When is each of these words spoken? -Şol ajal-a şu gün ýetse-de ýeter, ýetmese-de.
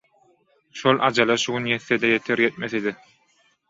-Şol 0.79 0.97
ajal-a 1.09 1.37
şu 1.43 1.55
gün 1.59 1.71
ýetse-de 1.77 2.13
ýeter, 2.17 2.47
ýetmese-de. 2.51 3.01